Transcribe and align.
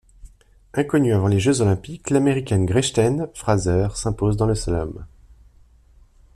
Inconnue 0.73 1.13
avant 1.13 1.27
les 1.27 1.39
Jeux 1.39 1.61
Olympiques, 1.61 2.09
l'américaine 2.09 2.65
Gretchen 2.65 3.27
Fraser 3.35 3.89
s'impose 3.93 4.35
dans 4.35 4.47
le 4.47 4.55
slalom. 4.55 5.05